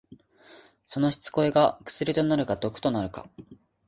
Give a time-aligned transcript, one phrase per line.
[0.87, 3.29] その失恋が薬となるか毒となるか。